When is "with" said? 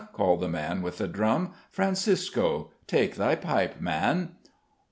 0.81-0.97